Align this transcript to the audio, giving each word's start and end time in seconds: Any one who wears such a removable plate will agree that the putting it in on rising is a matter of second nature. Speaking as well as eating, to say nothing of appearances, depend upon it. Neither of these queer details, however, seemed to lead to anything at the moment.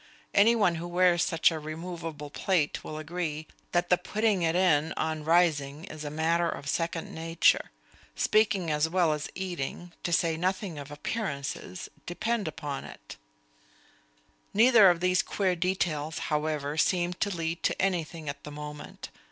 Any 0.33 0.55
one 0.55 0.73
who 0.81 0.87
wears 0.87 1.23
such 1.23 1.51
a 1.51 1.59
removable 1.59 2.31
plate 2.31 2.83
will 2.83 2.97
agree 2.97 3.45
that 3.71 3.89
the 3.89 3.99
putting 3.99 4.41
it 4.41 4.55
in 4.55 4.93
on 4.97 5.23
rising 5.23 5.83
is 5.83 6.03
a 6.03 6.09
matter 6.09 6.49
of 6.49 6.67
second 6.67 7.13
nature. 7.13 7.69
Speaking 8.15 8.71
as 8.71 8.89
well 8.89 9.13
as 9.13 9.29
eating, 9.35 9.93
to 10.01 10.11
say 10.11 10.37
nothing 10.37 10.79
of 10.79 10.89
appearances, 10.89 11.87
depend 12.07 12.47
upon 12.47 12.83
it. 12.83 13.15
Neither 14.55 14.89
of 14.89 15.01
these 15.01 15.21
queer 15.21 15.55
details, 15.55 16.17
however, 16.33 16.79
seemed 16.79 17.19
to 17.19 17.29
lead 17.29 17.61
to 17.61 17.79
anything 17.79 18.27
at 18.27 18.43
the 18.43 18.49
moment. 18.51 19.09